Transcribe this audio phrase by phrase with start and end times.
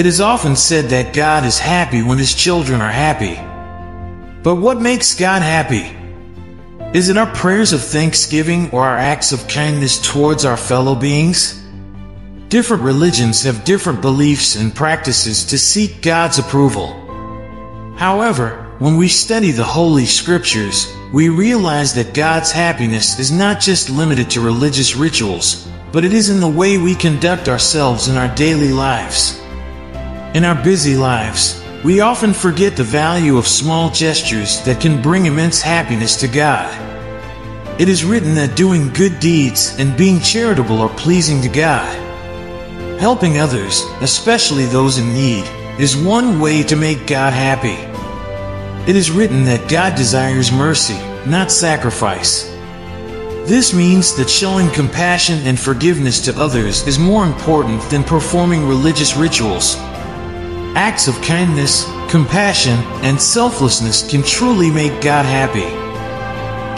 [0.00, 3.34] It is often said that God is happy when his children are happy.
[4.42, 5.94] But what makes God happy?
[6.96, 11.62] Is it our prayers of thanksgiving or our acts of kindness towards our fellow beings?
[12.48, 16.94] Different religions have different beliefs and practices to seek God's approval.
[17.98, 23.90] However, when we study the Holy Scriptures, we realize that God's happiness is not just
[23.90, 28.34] limited to religious rituals, but it is in the way we conduct ourselves in our
[28.34, 29.39] daily lives.
[30.32, 35.26] In our busy lives, we often forget the value of small gestures that can bring
[35.26, 36.70] immense happiness to God.
[37.80, 41.92] It is written that doing good deeds and being charitable are pleasing to God.
[43.00, 45.44] Helping others, especially those in need,
[45.80, 47.80] is one way to make God happy.
[48.88, 52.44] It is written that God desires mercy, not sacrifice.
[53.48, 59.16] This means that showing compassion and forgiveness to others is more important than performing religious
[59.16, 59.76] rituals.
[60.76, 65.66] Acts of kindness, compassion, and selflessness can truly make God happy.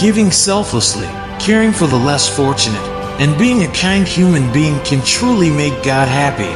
[0.02, 1.06] Giving selflessly,
[1.38, 2.80] caring for the less fortunate,
[3.20, 6.50] and being a kind human being can truly make God happy.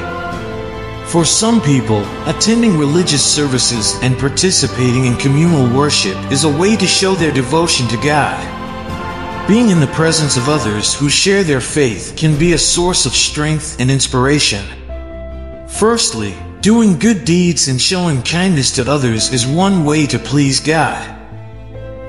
[1.10, 6.86] For some people, attending religious services and participating in communal worship is a way to
[6.86, 8.40] show their devotion to God.
[9.46, 13.12] Being in the presence of others who share their faith can be a source of
[13.12, 14.64] strength and inspiration.
[15.68, 16.34] Firstly,
[16.66, 21.00] doing good deeds and showing kindness to others is one way to please God.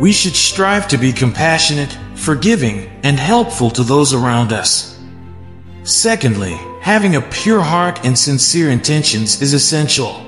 [0.01, 4.99] We should strive to be compassionate, forgiving, and helpful to those around us.
[5.83, 10.23] Secondly, Having a pure heart and sincere intentions is essential.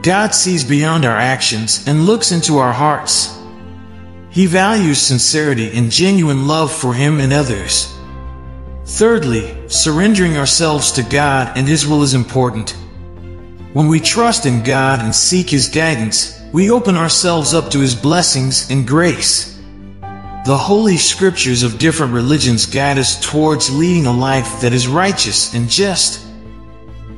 [0.00, 3.36] God sees beyond our actions and looks into our hearts.
[4.30, 7.92] He values sincerity and genuine love for Him and others.
[8.84, 12.76] Thirdly, surrendering ourselves to God and His will is important.
[13.76, 17.94] When we trust in God and seek His guidance, we open ourselves up to His
[17.94, 19.60] blessings and grace.
[20.46, 25.52] The holy scriptures of different religions guide us towards leading a life that is righteous
[25.52, 26.26] and just.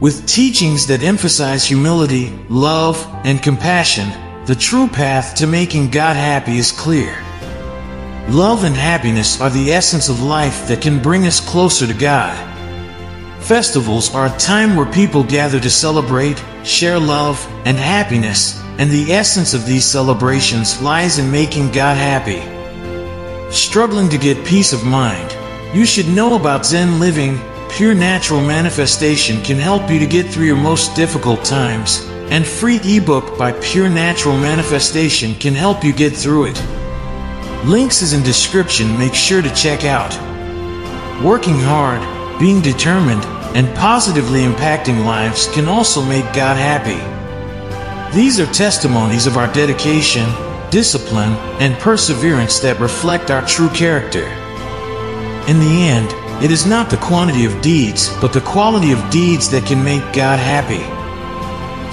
[0.01, 4.11] With teachings that emphasize humility, love, and compassion,
[4.45, 7.23] the true path to making God happy is clear.
[8.31, 12.58] Love and happiness are the essence of life that can bring us closer to God.
[13.49, 19.11] Festivals are a time where people gather to celebrate, share love, and happiness, and the
[19.11, 22.43] essence of these celebrations lies in making God happy.
[23.51, 25.35] Struggling to get peace of mind?
[25.75, 27.41] You should know about Zen Living.
[27.71, 32.81] Pure Natural Manifestation can help you to get through your most difficult times, and free
[32.85, 36.63] ebook by Pure Natural Manifestation can help you get through it.
[37.65, 40.13] Links is in description, make sure to check out.
[41.25, 42.03] Working hard,
[42.39, 46.99] being determined, and positively impacting lives can also make God happy.
[48.17, 50.29] These are testimonies of our dedication,
[50.71, 54.25] discipline, and perseverance that reflect our true character.
[55.49, 56.09] In the end,
[56.43, 60.03] it is not the quantity of deeds, but the quality of deeds that can make
[60.13, 60.85] God happy.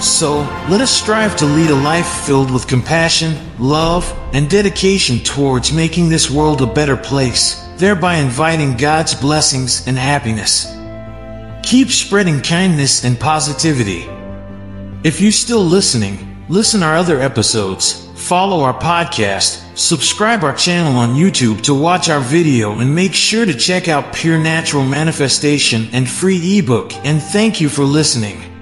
[0.00, 5.72] So, let us strive to lead a life filled with compassion, love, and dedication towards
[5.72, 10.66] making this world a better place, thereby inviting God's blessings and happiness.
[11.66, 14.08] Keep spreading kindness and positivity.
[15.02, 21.16] If you're still listening, listen our other episodes follow our podcast, subscribe our channel on
[21.16, 26.08] YouTube to watch our video and make sure to check out Pure Natural Manifestation and
[26.08, 28.55] free ebook and thank you for listening.